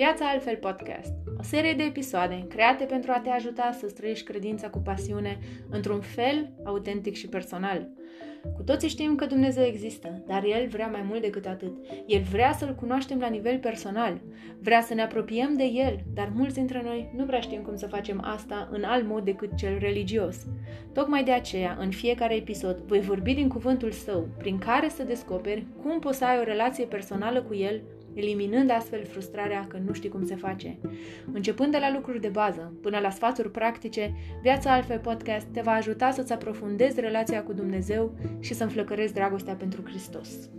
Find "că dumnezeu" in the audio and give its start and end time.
9.14-9.64